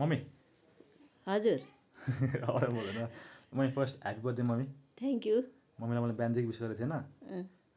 [0.00, 0.18] Mummy.
[1.26, 1.60] हजुर।
[2.50, 2.98] अरू बोल्दैन
[3.56, 4.66] मैले first happy birthday mummy.
[5.00, 5.36] Thank you
[5.80, 6.94] मम्मीलाई मैले बिहानदेखि विस गरेको थिएन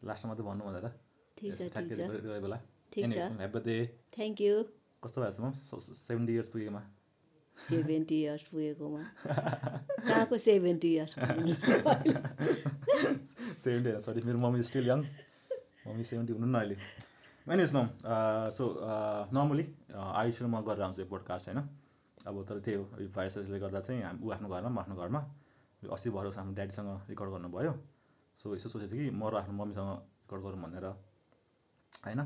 [0.09, 0.87] लास्टमा मात्रै भन्नु भनेर।
[1.37, 1.51] ठिक
[2.45, 2.57] बेला।
[2.93, 3.77] ह्याप्पी बर्थडे
[4.15, 4.55] थ्याङ्क यू
[5.03, 5.53] कस्तो भएको छ मम
[5.99, 6.81] सेभेन्टी इयर्स पुगेकोमा।
[7.57, 9.03] Seventy years पुगेकोमा।
[10.07, 11.13] कहाँको सेभेन्टी इयर्स
[13.63, 14.99] सेभेन्टी होइन सरी मेरो mummy still young
[15.87, 16.75] mummy seventy हुनु न अहिले।
[17.47, 17.87] एनिज नम
[18.57, 18.63] सो
[19.35, 21.59] नर्मली आयुष म गरेर आउँछु पोडकास्ट होइन?
[22.27, 25.21] अब तर त्यही हो। यो भाइरसले गर्दा चाहिँ हाम ऊ आफ्नो घरमा म आफ्नो घरमा।
[25.83, 27.73] यो अस्ति भएर आफ्नो ड्याडीसँग रेकर्ड गर्नुभयो।
[28.39, 29.89] सो यसो सोचेको थिएँ कि म र आफ्नो मम्मीसँग
[30.23, 30.85] रेकर्ड गरौँ भनेर।
[32.05, 32.19] होइन?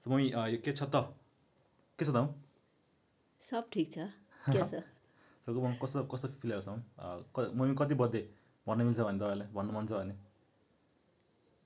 [0.00, 0.96] सो मम्मी यो के छ त?
[1.98, 2.18] के छ त?
[3.42, 3.98] सब ठिक छ।
[5.46, 6.68] सो म कस्तो कस्तो फिल छ
[7.56, 8.22] मम्मी कति बर्थडे?
[8.66, 10.14] भन्न मिल्छ भने तपाईँलाई भन्नु मन छ भने।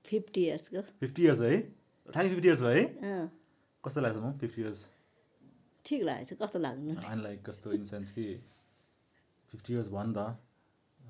[0.05, 1.51] फिफ्टी इयर्सको। फिफ्टी इयर्स है?
[2.09, 3.29] ठ्याक्कै फिफ्टी इयर्स भयो है?
[3.83, 4.79] कस्तो लाग्छ म फिफ्टी इयर्स।
[5.85, 6.93] ठिक लागेको छ कस्तो लाग्नु?
[7.25, 8.25] लाइक कस्तो इन सेन्स कि
[9.51, 10.19] फिफ्टी इयर्स भयो नि त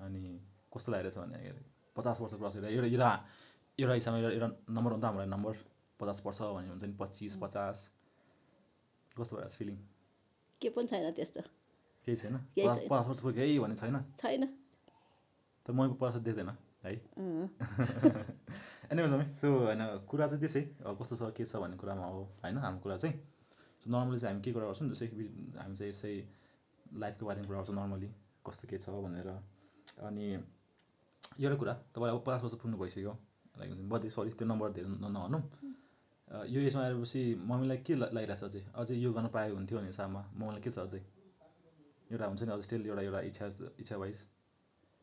[0.01, 0.23] अनि
[0.73, 1.53] कस्तो लागिरहेछ भने
[1.95, 3.09] पचास वर्ष क्रस गरेर एउटा एउटा
[3.79, 5.53] एउटा हिसाबमा एउटा एउटा नम्बर हो नि त हाम्रो नम्बर
[5.99, 7.77] पचास वर्ष भन्यो हुन्छ नि पच्चिस पचास।
[9.15, 9.77] कस्तो भइरहेछ फिलिङ
[10.61, 11.41] के पनि छैन त्यस्तो।
[12.07, 12.35] केही छैन?
[12.55, 13.95] केही पचास छैन। पचास वर्ष पुग्यो है भन्ने छैन?
[14.19, 14.43] छैन।
[15.65, 16.49] तर मैले पचास देख्दैन
[16.83, 16.93] है?
[18.85, 20.61] हामी सो होइन कुरा चाहिँ त्यसै
[20.99, 23.15] कस्तो छ के छ भन्ने कुरामा हो होइन हाम्रो कुरा चाहिँ।
[23.85, 25.23] नर्मली चाहिँ हामी के कुरा गर्छौँ जस्तै कि
[25.61, 26.13] हामी चाहिँ यसै
[27.01, 28.09] लाइफको बारेमा कुरा गर्छौँ नर्मली
[28.45, 29.29] कस्तो के छ भनेर।
[30.07, 30.25] अनि
[31.43, 33.13] एउटा कुरा तपाईँ अब पचास वर्ष पुग्नु भइसक्यो।
[33.57, 35.41] लाइक हुन्छ बर्थडे सरी त्यो नम्बर धेरै नभनौँ।
[36.53, 38.61] यो एजमा आएपछि मम्मीलाई के ला- लागिरहेछ अझै?
[38.75, 41.01] अझै यो गर्न पाए हुन्थ्यो भन्ने हिसाबमा मम्मीलाई के छ अझै?
[42.11, 43.45] एउटा हुन्छ नि अझै स्टिल एउटा एउटा इच्छा
[43.81, 44.17] इच्छा वाइज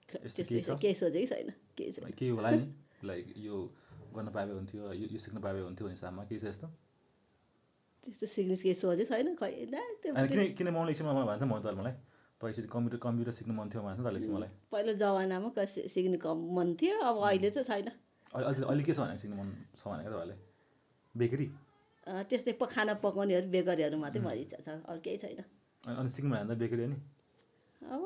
[0.08, 0.94] केही छ छ?
[1.00, 1.48] सोचेकै छैन
[2.18, 2.66] केही होला नि।
[3.08, 3.56] लाइक यो
[4.14, 6.66] गर्न पाए हुन्थ्यो यो सिक्न पाए हुन्थ्यो भन्ने हिसाबमा केही छ यस्तो?
[8.02, 11.46] त्यस्तो सिक्ने केही सोचेकै छैन खै दा त्यो अनि किन किन मलाई एकछिन मलाई भन्थ्यो
[11.46, 11.94] म त मलाई?
[12.38, 16.38] त एकचोटि कम्प्युटर कम्प्युटर सिक्नु मन थियो भन्थ्यो त मलाई। पहिला जमानामा कस सिक्ने कम
[16.58, 17.88] मन थियो अब अहिले चाहिँ छैन।
[18.34, 20.36] अहिले अहिले के छ भने सिक्नु मन छ भनेको तपाईँहरूले
[21.14, 21.46] बेकरी?
[22.30, 25.40] त्यस्तै खाना पकाउनेहरू बेकरीहरू मात्रै इच्छा छ अरू केही छैन।
[26.02, 26.98] अनि सिक्नु भने त बेकरी हो नि
[27.94, 28.02] अब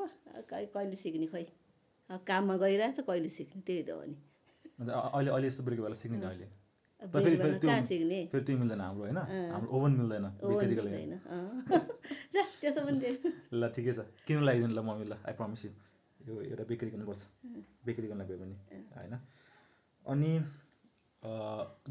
[0.51, 1.45] कहिले सिक्ने खोइ
[2.09, 4.15] अब काममा गइरहेछ कहिले सिक्ने त्यही त हो नि।
[4.85, 6.47] अहिले अहिले यस्तो बेला सिक्ने अहिले?
[7.01, 9.17] तर फेरि फेरि त्यो कहाँ सिक्ने फेरि त्यो मिल्दैन हाम्रो होइन?
[9.53, 10.97] हाम्रो ओभन मिल्दैन बेकरीको लागि।
[12.61, 12.97] त्यसो पनि।
[13.53, 15.71] ल ठिकै छ। किन लगाइदिनु ल मम्मी ल आई प्रमिस यु
[16.27, 17.21] यो एउटा बेकरी गर्नुपर्छ
[17.85, 18.55] बेकरी गर्न भयो भने
[18.97, 19.13] होइन?
[20.05, 20.31] अनि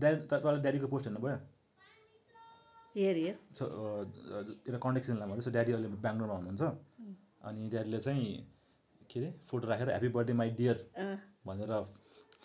[0.01, 1.39] ड्याडी तपाईँले ड्याडीको पोस्ट हेर्नुभयो
[2.97, 3.33] हेऱ्यो
[4.67, 6.63] एउटा कन्ट्याक्ट चिन्हलाई भन्दै सो ड्याडी अहिले बेङ्गलोरमा हुनुहुन्छ।
[7.47, 8.27] अनि ड्याडीले चाहिँ
[9.11, 10.77] के अरे फोटो राखेर ह्याप्पी बर्थडे माई डियर
[11.47, 11.73] भनेर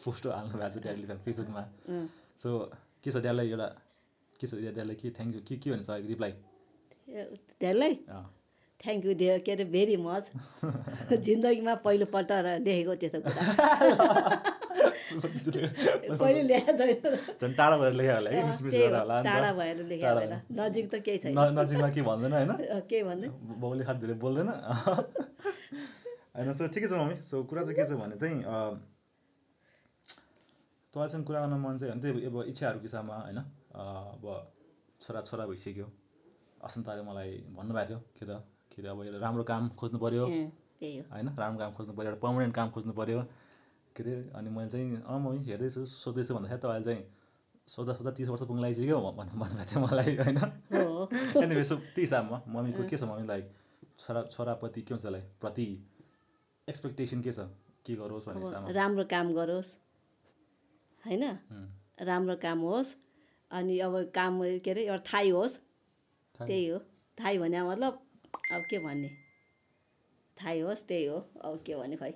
[0.04, 1.64] फोटो हाल्नु भएको छ ड्याडीले फेसबुकमा।
[2.44, 2.50] सो
[3.04, 3.68] के छ ड्याडीलाई एउटा
[4.40, 6.34] के छ ड्याडीलाई के थ्याङ्क यू के के भन्छ रिप्लाई
[7.62, 7.94] त्यसलाई
[8.80, 10.32] थ्याङ्क यू दे के अरे भेरी मच
[11.28, 13.42] जिन्दगीमा पहिलोपल्ट र देखेको त्यस्तो कुरा।
[15.12, 18.42] कहिले ल्याएको छैन। टाढा भएर लेख्यो होला है
[18.98, 22.52] होला। टाढा भएर लेखेको होला। नजिक त केही छैन। नजिकमा के भन्दैन होइन?
[22.90, 23.28] के भन्दै
[23.62, 24.50] बाउले खास धेरै बोल्दैन।
[26.36, 28.38] होइन सो ठिकै छ मम्मी। सो कुरा चाहिँ के छ भने चाहिँ
[30.94, 34.26] तपाईँसँग कुरा गर्न मन चाहिँ त्यही अब इच्छाहरूको किसामा होइन अब
[35.02, 35.88] छोरा छोरा भइसक्यो।
[36.62, 38.32] असन्ताले मलाई भन्नुभएको थियो के त
[38.72, 42.20] के अरे अब एउटा राम्रो काम खोज्नु पऱ्यो त्यही होइन राम्रो काम खोज्नु पऱ्यो एउटा
[42.22, 43.20] पर्मानेन्ट काम खोज्नु पऱ्यो
[43.96, 47.04] के अरे अनि मैले चाहिँ अँ म हेर्दैछु सोध्दैछु भन्दाखेरि तपाईँले चाहिँ
[47.68, 50.38] सोध्दा सोध्दा तिस वर्ष पुग्नु लागिसक्यो भन्नु भन्नुभएको थियो मलाई होइन।
[50.76, 51.08] हो।
[51.42, 53.46] एनिवे सो त्यो हिसाबमा मम्मीको के छ मम्मी लाइक
[54.00, 55.68] छोरा छोराप्रति के हुन्छ त्यसलाई प्रति
[56.68, 57.40] एक्सपेक्टेसन के छ?
[57.86, 59.70] के गरोस् भन्ने हिसाबमा राम्रो काम गरोस्।
[61.06, 61.24] होइन?
[62.10, 62.96] राम्रो काम होस्
[63.52, 64.34] अनि अब काम
[64.66, 65.56] के अरे एउटा थाहै होस्।
[66.40, 66.80] त्यही हो।
[67.18, 67.94] थाहै भने मतलब
[68.56, 69.10] अब के भन्ने?
[70.38, 72.12] थाहै होस् त्यही हो। अब के भने खै?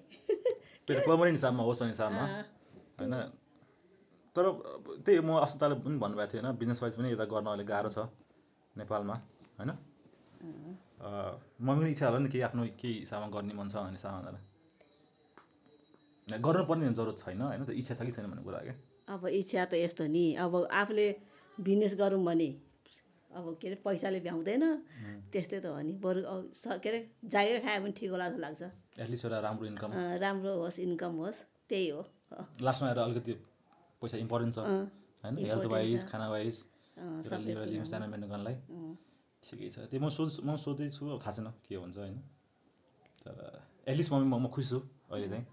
[0.88, 2.24] पर्मानेन्ट हिसाबमा होस् भन्ने हिसाबमा
[3.00, 3.13] होइन?
[4.35, 4.45] तर
[5.06, 8.00] त्यही म अस्पतालले पनि भन्नुभएको थियो होइन बिजनेस वाइज पनि यता गर्न अहिले गाह्रो छ
[8.75, 9.16] नेपालमा
[9.59, 9.72] होइन?
[11.62, 14.55] मम्मीको इच्छा होला नि केही आफ्नो केही हिसाबमा गर्ने मन छ भन्ने हिसाबमा भनेर
[16.27, 17.69] गर्नुपर्ने जरुरत छैन होइन त?
[17.69, 18.75] इच्छा छ कि छैन भन्ने कुरा क्या?
[19.13, 21.07] अब इच्छा त यस्तो नि। अब आफूले
[21.57, 22.50] बिजनेस गरौँ भने
[23.30, 24.63] अब के अरे पैसाले भ्याउँदैन।
[25.31, 26.19] त्यस्तै त हो नि। बरु
[26.81, 27.00] के अरे
[27.30, 28.62] जागिर खायो भने ठिक होला जस्तो लाग्छ।
[29.04, 29.89] एटलिस्ट एउटा राम्रो इन्कम
[30.24, 31.39] राम्रो होस् इन्कम होस्
[31.69, 32.01] त्यही हो।
[32.66, 33.33] लास्टमा आएर अलिकति
[34.01, 34.60] पैसा इम्पोर्टेन्ट छ।
[35.22, 35.36] होइन?
[35.45, 36.56] Health wise. खाना वाइज
[38.25, 38.56] गर्नलाई
[39.44, 42.18] ठिकै छ। त्यो म सोच म सोध्दैछु अब थाहा छैन के हुन्छ होइन?
[43.22, 43.36] तर
[43.86, 44.80] एटलिस्ट म म खुसी छु
[45.12, 45.45] अहिले चाहिँ।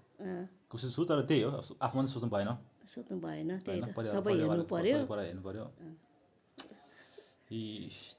[0.71, 2.51] खुसी छु तर त्यही हो आफ्नो मात्रै सोच्नु भएन।
[3.25, 5.65] भएन त्यही त सबै हेर्नु पर्यो हेर्नु पऱ्यो।
[7.53, 7.61] ए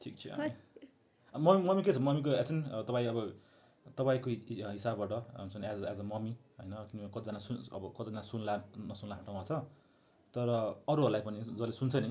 [0.02, 0.24] ठिक छ।
[1.34, 1.98] मम्मी मम्मी के छ?
[1.98, 2.58] मम्मीको एसन
[2.88, 3.20] तपाईँ अब
[3.98, 8.54] तपाईँको हिसाबबाट हुन्छ नि एज एज अ मम्मी होइन किनभने कतिजना सुन अब कतिजना सुन्ला
[8.90, 9.52] नसुन्ला ठाउँमा छ।
[10.34, 10.48] तर
[10.92, 12.10] अरूहरूलाई पनि जसले सुन्छ नि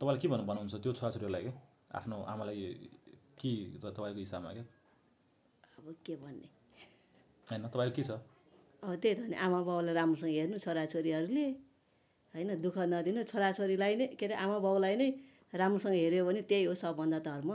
[0.00, 1.52] तपाईँलाई के भन्नु भन्नुहुन्छ त्यो छोराछोरीहरूलाई कि?
[1.98, 2.58] आफ्नो आमालाई
[3.40, 4.64] के तपाईँको हिसाबमा क्या
[5.78, 6.48] अब के भन्ने?
[7.48, 8.10] होइन तपाईँको के छ?
[8.82, 11.46] अब त्यही त हो नि आमा बाउलाई राम्रोसँग हेर्नु छोराछोरीहरूले
[12.34, 15.08] होइन दुःख नदिनु छोराछोरीलाई नै के अरे आमा बाउलाई नै
[15.52, 17.50] राम्रोसँग हेऱ्यो भने त्यही हो सबभन्दा धर्म।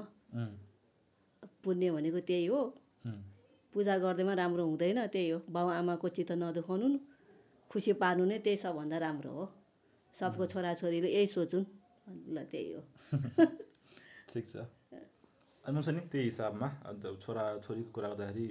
[1.63, 2.61] पुण्य भनेको त्यही हो।
[3.73, 6.87] पूजा गर्दैमा राम्रो हुँदैन त्यही हो। बाउ आमाको चित्त नदुखाउनु
[7.71, 9.45] खुसी पार्नु नै त्यही सबभन्दा राम्रो हो।
[10.13, 11.65] सबको छोराछोरीले यही सोचुन्।
[12.35, 12.81] ल त्यही हो।
[14.33, 14.55] ठिक छ।
[15.63, 18.47] अनि त्यही हिसाबमा अन्त छोरा छोरीको कुरा गर्दाखेरि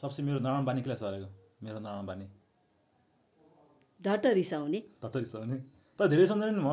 [0.00, 1.28] सबसे मेरो नराम्रो बानी के लाग्छ तपाईँको
[1.62, 2.26] मेरो नराम्रो बानी।
[4.00, 5.56] झट्ट रिसाउने। झट्ट रिसाउने?
[5.98, 6.70] तर धेरै सम्झँदैन नि म।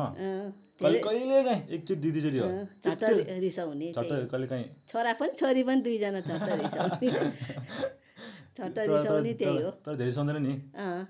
[0.80, 2.48] कहिले काहीँ एकचोटि दुई दुईचोटि हो
[2.84, 3.04] झट्ट
[3.40, 7.08] रिसाउने झट्ट त्यही। कहिले काहीँ। छोरा पनि छोरी पनि दुईजना झट्ट रिसाउने।
[8.58, 10.54] झट्ट रिसाउने त्यही हो। तर धेरै सम्झँदैन नि।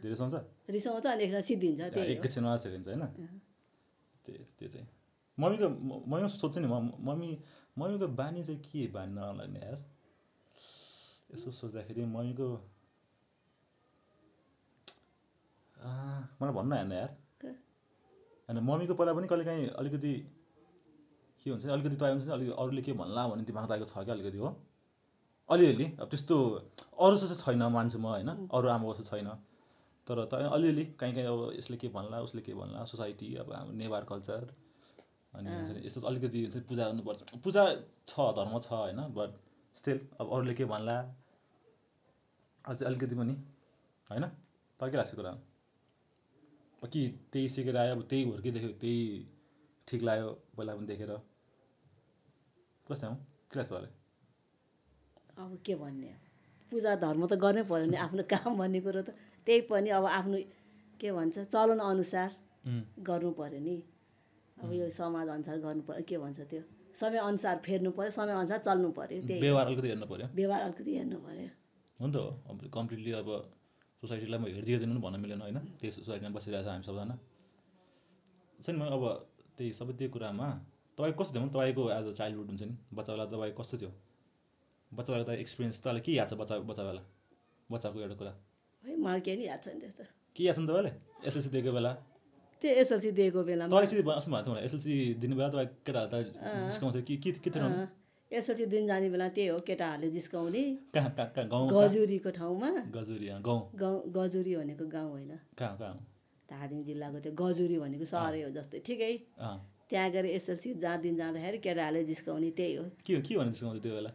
[0.03, 0.35] धेरै सम्झ?
[0.71, 3.05] रिसाउँछ अनि एकजना सिद्धिन्छ त्यही एकैछिनमा सकिन्छ होइन?
[4.27, 4.87] त्यो त्यो चाहिँ।
[5.39, 5.69] मम्मीको
[6.11, 7.31] मम्मी सोध्छु नि म। मम्मी
[7.79, 9.77] मम्मीको बानी चाहिँ के बानी नराम्रो यार?
[11.31, 12.49] यसो सोच्दाखेरि मम्मीको
[16.41, 17.11] मलाई भन्न आएन यार
[18.49, 20.13] होइन मम्मीको पहिला पनि कहिले काहीँ अलिकति
[21.47, 24.05] के हुन्छ अलिकति तपाईँ हुन्छ नि अलिकति अरूले के भन्ला भन्ने दिमाग त आएको छ
[24.05, 24.49] क्या अलिकति हो
[25.49, 26.37] अलिअलि अब त्यस्तो
[26.99, 29.31] अरू जस्तो छैन मान्छे म होइन अरू आमा जस्तो छैन
[30.07, 33.77] तर त अलिअलि काहीँ काहीँ अब यसले के भन्ला उसले के भन्ला सोसाइटी अब हाम्रो
[33.77, 34.51] नेवार कल्चर
[35.33, 37.65] अनि हुन्छ नि यस्तो अलिकति नि पूजा गर्नुपर्छ पूजा
[38.05, 39.39] छ धर्म छ होइन बट
[39.77, 40.97] स्टिल अब अरूले के भन्ला
[42.65, 43.35] अझै अलिकति पनि
[44.11, 44.25] होइन?
[44.81, 45.33] तर के लाग्छ कुरा।
[46.83, 47.01] कि
[47.33, 49.01] त्यही सिकेर आयो अब त्यही हुर्किदेख्यो त्यही
[49.89, 51.11] ठिक लाग्यो पहिला पनि देखेर।
[52.87, 53.15] कस्तो हो?
[53.51, 53.93] के लाग्छ तपाईँलाई
[55.39, 56.13] अब के भन्ने?
[56.73, 59.11] पूजा धर्म त गर्नै पऱ्यो नि आफ्नो काम भन्ने कुरो त।
[59.47, 60.39] त्यही पनि अब आफ्नो
[61.01, 62.31] के भन्छ चलन अनुसार
[63.09, 63.77] गर्नु पऱ्यो नि।
[64.57, 66.63] अब यो समाज अनुसार गर्नु पऱ्यो के भन्छ त्यो?
[66.95, 70.91] समय अनुसार फेर्नु पऱ्यो समय अनुसार चल्नु पऱ्यो त्यही व्यवहार अलिकति हेर्नु पऱ्यो व्यवहार अलिकति
[70.97, 71.49] हेर्नु पऱ्यो
[72.01, 73.29] हो नि त हो अब कम्प्लिटली अब
[74.03, 75.59] सोसाइटीलाई म हेरिदिँदैन भन्न मिलेन होइन?
[75.79, 77.15] त्यही सोसाइटीमा बसिरहेको छ हामी सबजना।
[78.65, 79.05] छ नि म अब
[79.57, 80.49] त्यही सबै त्यही कुरामा
[80.97, 82.75] तपाईँ कस्तो थियो तपाईँको एज अ चाइल्डहुड हुन्छ नि?
[82.97, 83.91] बच्चा बेला तपाईँ कस्तो थियो?
[84.91, 87.03] बच्चा बेला त एक्सपिरियन्स तपाईँलाई के याद छ बच्चा बच्चा बेला
[87.71, 88.33] बच्चाको एउटा कुरा।
[88.85, 90.05] है मलाई केही नि याद छैन त्यस्तो।
[90.37, 90.93] के याद छ नि तपाईँले
[91.29, 91.93] एसएलसी दिएको बेला।
[92.63, 94.65] त्यो एसएलसी दिएको थियो मलाई?
[94.65, 96.17] एसएलसी दिने बेला तपाईँ केटाहरू त
[96.73, 97.69] जिस्काउँथ्यो कि के के थियो
[98.33, 100.63] एसएलसी दिन जाने बेला त्यही हो केटाहरूले जिस्काउने?
[101.75, 102.71] गजुरीको ठाउँमा।
[103.43, 105.33] गाउँ। गजुरी भनेको गाउँ होइन।
[105.91, 105.99] हो?
[106.49, 109.13] धादिङ जिल्लाको त्यो गजुरी भनेको सहरै हो जस्तै ठिकै?
[109.91, 113.95] त्यहाँ गएर एसएलसी जहाँ दिन जाँदाखेरि केटाहरूले जिस्काउने त्यही हो। के के भनेर जिस्काउँथ्यो त्यो
[113.95, 114.11] बेला?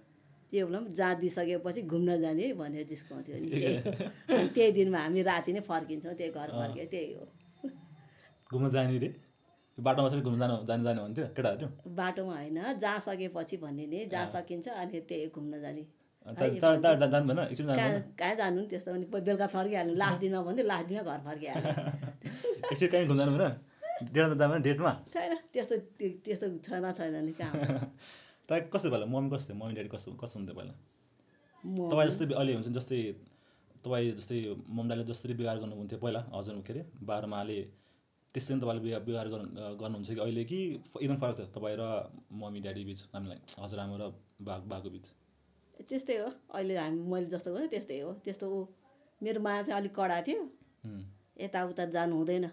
[0.51, 3.91] त्यो बेला पनि दिइसकेपछि घुम्न जाने है भनेर जिस्काउँथ्यो नि त्यही हो।
[4.39, 7.23] अनि त्यही दिनमा हामी राति नै फर्किन्छौँ त्यही घर फर्क्यो त्यही हो।
[8.51, 9.09] घुम्न जाने रे
[9.77, 11.67] बाटोमा चाहिँ घुम्न जानु जाने जाने भन्थ्यो केटाहरू?
[11.99, 15.83] बाटोमा होइन जहाँ सकेपछि भन्ने नि जहाँ सकिन्छ अनि त्यही घुम्न जाने।
[17.75, 21.71] जा- कहाँ जानु नि त्यस्तो पनि बेलुका फर्किहाल्नु लास्ट दिनमा भन्थ्यो लास्ट दिनमा घर फर्किहाल्नु।
[22.91, 23.37] कहीँ घुम्न जानु
[24.15, 24.91] जानु भएन डेटमा?
[25.13, 27.53] छैन त्यस्तो त्यो- त्यस्तो छैन छैन नि कहाँ।
[28.47, 29.59] तपाईँ कस्तो पहिला मम्मी कस्तो थियो?
[29.59, 30.73] मम्मी ड्याडी कस्तो कस्तो हुन्थ्यो पहिला?
[31.91, 32.99] तपाईँ जस्तै अहिले हुन्छ जस्तै
[33.83, 34.37] तपाईँ जस्तै
[34.69, 37.57] मम्मीले जसरी व्यवहार गर्नुहुन्थ्यो पहिला हजुर के अरे बाह्रमाले
[38.35, 39.49] त्यस्तै नै तपाईँले व्यवहार व्यवहार गर्नु
[39.81, 40.19] गर्नुहुन्छ कि?
[40.25, 40.59] अहिले कि
[41.01, 41.83] एकदम फरक छ तपाईँ र
[42.41, 43.39] मम्मी ड्याडी बिच हामीलाई?
[43.63, 44.03] हजुरआमा र
[44.43, 45.05] बा बाको बिच?
[45.89, 48.59] त्यस्तै हो। अहिले हामी मैले जस्तो गरेँ त्यस्तै हो। त्यस्तो ऊ
[49.23, 50.41] मेरो मा चाहिँ अलिक कडा थियो।
[51.39, 52.45] यताउता जानु हुँदैन।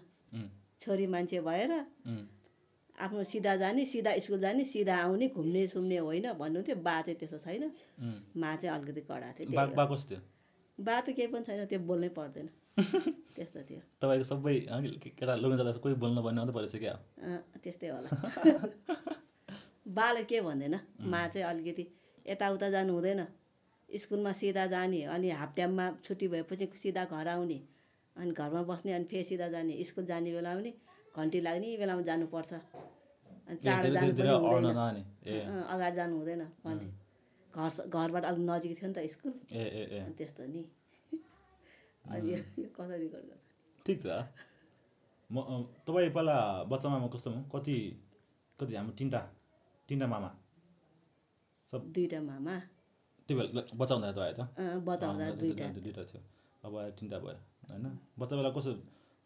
[0.79, 1.71] छोरी मान्छे भएर
[2.95, 7.37] आफ्नो सिधा जाने सिधा स्कुल जाने सिधा आउने घुम्ने सुम्ने होइन भन्नुहुन्थ्यो। बा चाहिँ त्यस्तो
[7.45, 7.63] छैन।
[8.39, 10.21] मा चाहिँ अलिकति कडा थियो?
[10.77, 14.55] बा त केही पनि छैन त्यो बोल्नै पर्दैन। त्यस्तो थियो तपाईँको सबै
[14.97, 16.95] केटा लगन जाँदा कोही बोल्न पर्ने मात्रै परेछ क्या
[17.63, 18.09] त्यस्तै होला
[19.89, 20.75] बाले के भन्दैन
[21.05, 21.85] मा चाहिँ अलिकति
[22.25, 23.21] यताउता जानु हुँदैन
[23.89, 27.59] स्कुलमा सिधा जाने अनि हाफ टाइममा छुट्टी भएपछि सिधा घर आउने
[28.15, 30.73] अनि घरमा बस्ने अनि फेरि सिधा जाने स्कुल जाने बेला पनि
[31.15, 35.03] घन्टी लाग्ने बेलामा जानुपर्छ अनि चाँडो जानु हुँदैन
[35.65, 36.89] अगाडि जानु हुँदैन भन्थे
[37.53, 39.33] घर घरबाट अलिक नजिक थियो नि त स्कुल
[40.17, 40.63] त्यस्तो नि
[42.05, 43.35] अनि यो यो कसरी गर्नु
[43.85, 44.07] ठिक छ।
[45.29, 45.37] म
[45.87, 46.37] तपाईँ पहिला
[46.71, 47.75] बच्चामा म कस्तो कति
[48.59, 49.21] कति हाम्रो तिनवटा
[49.89, 50.29] तिनवटा मामा?
[51.73, 52.55] दुइटा मामा।
[53.29, 54.41] त्यो बेला बच्चा हुँदा तपाईँ त।
[54.85, 56.21] दुइटा दुइटा दुइटा थियो।
[56.63, 57.37] अब तिनवटा भयो
[57.69, 57.85] होइन?
[58.19, 58.71] बच्चा बेला कस्तो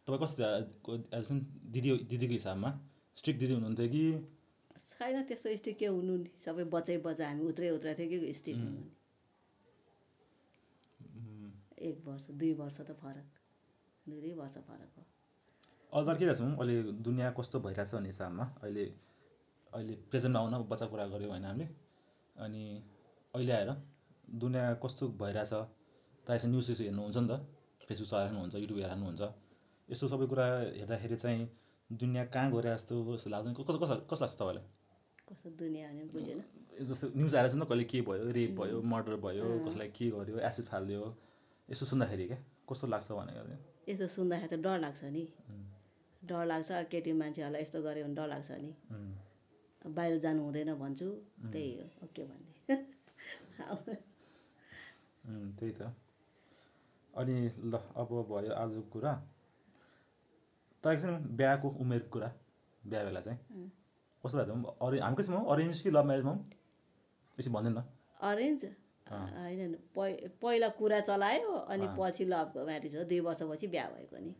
[0.08, 0.96] तपाईँ कस्तो थियो?
[1.18, 1.28] एज
[1.74, 2.70] दिदी दिदीको हिसाबमा?
[3.18, 4.04] स्ट्रिक्ट दिदी हुनुहुन्थ्यो कि?
[4.78, 8.56] छैन त्यस्तो स्टिक के हुनु नि सबै बच्चै बच्चा हामी उत्रै उत्रै थियो के स्टिक
[8.56, 8.90] हुनु नि
[11.90, 13.28] एक वर्ष दुई वर्ष त फरक।
[14.06, 15.04] दुई दुई वर्ष फरक हो।
[15.94, 16.42] अहिले त के रहेछ?
[16.42, 16.76] अहिले
[17.06, 18.86] दुनियाँ कस्तो भइरहेछ भन्ने हिसाबमा अहिले
[19.74, 21.68] अहिले प्रेजेन्टमा आउन बच्चा कुरा गऱ्यौँ होइन हामीले।
[22.36, 22.64] अनि
[23.34, 23.72] अहिले आएर
[24.42, 25.54] दुनियाँ कस्तो भइरहेछ
[26.26, 27.34] त यसो न्युज यसो हेर्नुहुन्छ नि त।
[27.88, 29.22] फेसबुक चलाएर हुन्छ युट्युब हेरेर हुन्छ
[29.90, 30.46] यस्तो सबै कुरा
[30.80, 31.44] हेर्दाखेरि चाहिँ
[31.90, 34.66] दुनियाँ कहाँ गइरहेको जस्तो जस्तो लाग्दैन। कस्तो कस्तो कस्तो लाग्छ तपाईँलाई?
[35.30, 36.40] कस्तो दुनियाँ बुझेन
[36.88, 40.06] जस्तो न्युज आएर छ नि त कहिले के भयो रेप भयो मर्डर भयो कसलाई के
[40.12, 41.02] गर्यो एसिड फालिदियो
[41.70, 42.38] यसो सुन्दाखेरि क्या
[42.70, 43.60] कस्तो लाग्छ भनेको चाहिँ
[43.90, 45.24] यसो सुन्दाखेरि त डर लाग्छ नि।
[46.22, 48.72] डर लाग्छ केटी मान्छेहरूलाई यस्तो गऱ्यो भने डर लाग्छ नि।
[49.96, 51.08] बाहिर जानु हुँदैन भन्छु
[51.52, 52.52] त्यही हो अब के भन्ने
[55.58, 55.82] त्यही त।
[57.14, 57.36] अनि
[57.72, 59.14] ल अब भयो आजको कुरा।
[60.84, 62.30] तपाईँको चाहिँ बिहाको उमेरको कुरा
[62.84, 63.40] बिहा बेला चाहिँ।
[64.24, 64.52] कस्तो लाग्छ
[64.86, 66.38] अरे हामी कसमा अरेन्ज कि लभ म्यारेजमा हौ?
[67.38, 67.80] बेसी भन्दैन न।
[68.30, 68.62] अरेन्ज?
[69.12, 69.76] होइन
[70.42, 74.36] पहिला कुरा चलायो अनि पछि लभ म्यारिज हो। दुई वर्षपछि बिहा भएको नि।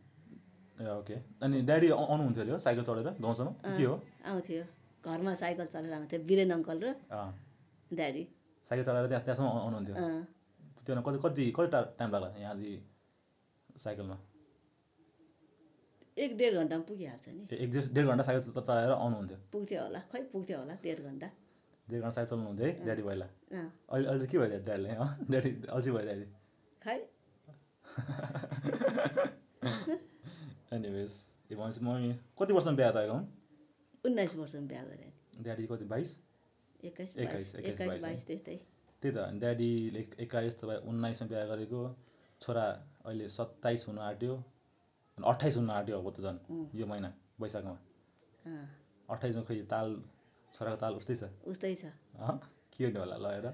[0.80, 2.58] ए ओके। अनि ड्याडी आउ- आउनुहुन्थ्यो अरे हो?
[2.58, 3.76] साइकल चढेर गाउँसम्म?
[3.76, 4.02] के हो?
[4.24, 4.64] आउँथ्यो।
[5.04, 6.94] घरमा साइकल चलाएर आउँथ्यो। वीरेन अङ्कल र
[7.92, 8.28] ड्याडी।
[8.64, 9.96] साइकल चलाएर त्यहाँ त्यहाँसम्म आउ- आउनुहुन्थ्यो?
[10.86, 14.18] त्यो कति कति कति टा टाइम लाग्ला यहाँदेखि साइकलमा?
[16.18, 20.58] एक डेढ घन्टामा पुगिहाल्छ नि। एक डेढ घन्टा साइकल चलाएर आउनुहुन्थ्यो। पुग्थ्यो होला। खै पुग्थ्यो
[20.58, 20.74] होला?
[20.82, 21.30] डेढ घन्टा।
[21.90, 23.26] डेढ घन्टा साइकल चलाउनुहुन्थ्यो है ड्याडी पहिला
[23.92, 26.26] अहिले अहिले के भयो ड्याडीलाई अँ ड्याडी अल्छी भयो ड्याडी
[26.84, 26.98] खै
[30.76, 31.12] एनिवेज
[31.50, 33.18] ए भनेपछि म कति वर्षमा बिहा तपाईँको
[34.08, 35.12] उन्नाइस वर्षमा बिहा गरेँ
[35.44, 36.10] ड्याडी कति बाइस
[36.84, 38.56] एक्काइस एक्काइस, बाइस, त्यस्तै
[39.02, 41.80] त्यही त ड्याडीले एक्काइस तपाईँ उन्नाइसमा बिहा गरेको
[42.40, 42.64] छोरा
[43.06, 44.34] अहिले सत्ताइस हुनु आँट्यो
[45.18, 46.38] अनि अट्ठाइस हुनु आँट्यो अब त झन्
[46.80, 47.76] यो महिना वैशाखमा।
[49.08, 49.88] अट्ठाइसमा खोइ ताल
[50.54, 51.84] छोराको ताल उस्तै छ। उस्तै छ।
[52.72, 53.46] के हुने होला ल हेर।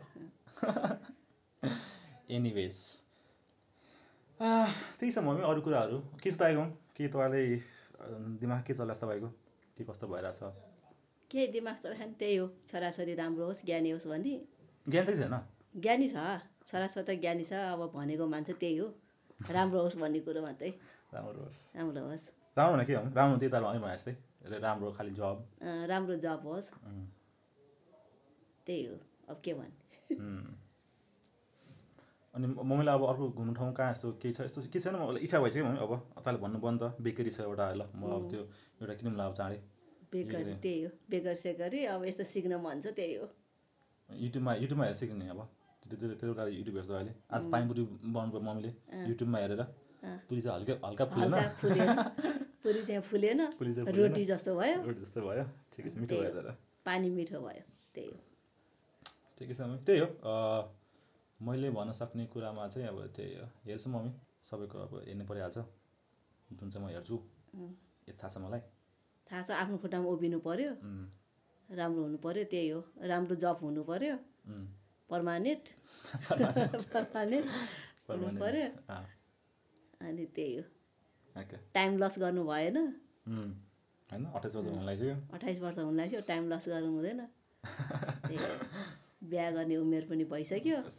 [2.30, 2.76] एनिवेज
[4.40, 6.64] त्यही छ मम्मी अरू कुराहरू। के छ तपाईँको
[6.96, 9.28] के तपाईँले अँ, दिमाग के चल्छ तपाईँको?
[9.76, 10.40] के कस्तो भइरहेछ?
[11.30, 14.34] केही दिमाग चलाएन त्यही हो। छोराछोरी राम्रो होस् ज्ञानी होस् भन्ने।
[14.86, 15.34] ज्ञान चाहिँ छैन?
[15.82, 16.16] ज्ञानी छ।
[16.68, 18.86] छोराछोरी त ज्ञानी छ अब भनेको मान्छे त्यही हो।
[19.50, 20.70] राम्रो होस् भन्ने कुरो मात्रै।
[21.14, 22.24] राम्रो होस्। राम्रो होस्।
[22.58, 23.02] राम्रो भने के हो?
[23.14, 25.36] राम्रो त्यही त भने जस्तै। राम्रो खालि जब
[25.88, 26.72] राम्रो जब होस्।
[28.66, 28.96] त्यही हो
[29.28, 29.82] अब के भन्ने?
[32.34, 34.40] अनि मम्मीलाई अब अर्को घुम्नु ठाउँ कहाँ यस्तो केही छ?
[34.40, 34.96] यस्तो के छैन?
[34.96, 38.22] मलाई इच्छा भइसक्यो मम्मी अब। तपाईँले भन्नुभयो नि त। बेकरी छ एउटा ल। म अब
[38.30, 38.40] त्यो
[38.82, 39.58] एउटा किनौँ ल अब चाँडै।
[40.12, 43.26] बेकरी त्यही हो। बेकर सेकरी अब यस्तो सिक्न मन छ त्यही हो।
[44.08, 45.40] युट्युबमा युट्युबमा हेरेर सिक्ने अब?
[45.84, 47.82] त्यो त्यो त्यो एउटा युट्युब हेर्छ अहिले। आज पानीपुरी
[48.12, 48.70] बनाउनु मम्मीले।
[49.08, 49.62] युट्युबमा हेरेर।
[50.28, 51.04] पुरी चाहिँ हल्का हल्का
[51.60, 56.48] फुलेन। पुरी चाहिँ फुलेन। रोटी जस्तो भयो। रोटी जस्तो भयो। ठिकै छ मिठो भयो तर।
[56.86, 57.62] पानी मिठो भयो
[57.94, 58.18] त्यही हो।
[59.36, 60.08] ठिकै छ मम्मी। त्यही हो।
[61.44, 64.12] मैले भन्न सक्ने कुरामा चाहिँ अब त्यही हो। हेर्छु मम्मी।
[64.48, 65.58] सबैको अब हेर्नु परिहाल्छ।
[66.56, 67.16] जुन चाहिँ म हेर्छु।
[68.08, 68.60] यो थाहा छ मलाई?
[69.28, 70.72] थाहा छ आफ्नो खुट्टामा उभिनु पर्यो।
[71.68, 72.80] राम्रो हुनु पर्यो त्यही हो।
[73.12, 74.16] राम्रो जब हुनु पर्यो।
[74.48, 74.66] उम्,
[75.12, 75.64] पर्मानेन्ट।
[76.92, 77.46] पर्मानेन्ट।
[78.08, 78.68] हुनु। पर्यो।
[80.08, 80.64] अनि त्यही हो।
[81.74, 82.76] टाइम लस गर्नु भएन।
[84.08, 87.26] होइन अट्ठाइस वर्ष हुन लाग्यो अट्ठाइस वर्ष हुनु लाग्यो टाइम लस गर्नु हुँदैन।
[89.30, 90.82] बिहा गर्ने उमेर पनि भइसक्यो।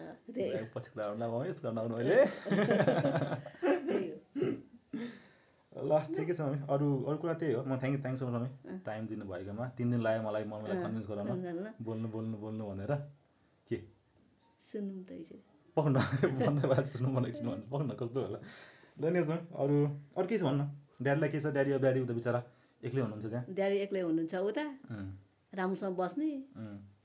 [5.78, 8.32] ल ठिकै छ मम्मी। अरू अरू कुरा त्यही हो। म thank you thank so much
[8.34, 8.78] mummy.
[8.84, 12.92] Time दिनुभएकोमा तिन दिन लाग्यो मलाई मम्मीलाई कन्भिन्स गराउन। बोल्नु बोल्नु बोल्नु भनेर।
[13.68, 13.76] के?
[14.58, 15.10] सुन्नु त
[15.76, 16.00] पक्नु
[16.40, 18.38] भन्दा सुन्नु मलाई एकछिन भन्छ। पक्नु कस्तो होला?
[18.98, 19.76] धन्यवाद अरू
[20.18, 20.64] अरू के छ भन्नु?
[21.02, 21.46] ड्याडीलाई के छ?
[21.54, 22.40] ड्याडी अब ड्याडी उता बिचरा।
[22.82, 24.64] एक्लै हुनुहुन्छ त्यहाँ। ड्याडी एक्लै हुनुहुन्छ उता।
[25.52, 26.30] राम्रोसँग बस्ने।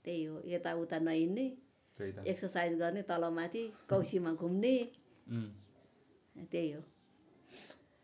[0.06, 1.46] त्यही हो। यताउता नहिँड्ने।
[2.32, 4.76] एक्सर्साइज गर्ने तलमाथि कौसीमा घुम्ने।
[6.52, 6.82] त्यही हो।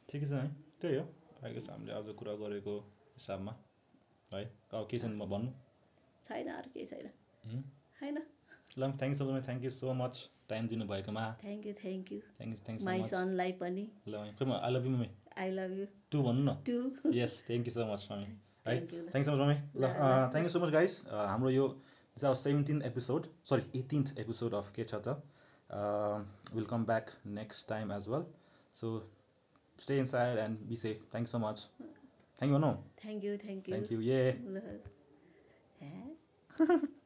[0.09, 0.47] ठिकै छ है।
[0.81, 1.05] त्यही हो।
[1.65, 2.73] छ हामीले आज कुरा गरेको
[3.17, 3.53] हिसाबमा।
[4.31, 4.43] है।
[4.73, 5.51] अब के छ म भन्नु।
[6.25, 7.07] छैन अरू केही छैन।
[8.01, 8.17] होइन
[8.77, 10.13] ल thank you thank you so much
[10.49, 14.71] time दिनुभएकोमा। Thank you thank you thank you thank so my सनलाई पनि। ल I
[14.73, 15.09] love you mummy
[15.43, 16.75] I love you too भन्नु न। Too
[17.19, 18.29] yes thank you so much mummy
[18.67, 18.75] है.
[19.11, 19.83] Thank so much mummy ल
[20.33, 21.65] thank you so much guys हाम्रो यो
[22.17, 25.07] चाहिँ seventeen episode sorry eighteenth episode of के छ त
[26.55, 27.05] will come back
[27.39, 28.23] next time as well
[28.75, 28.87] so
[29.79, 33.69] stay in side and be safe thank so much thank you भनौँ thank you thank
[33.69, 33.73] you
[35.81, 36.01] thank
[36.61, 36.97] you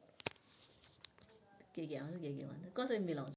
[1.78, 1.86] yeah ल हे?
[1.86, 3.32] के के आउँछ के के भन्छ कसरी मिलाउँछ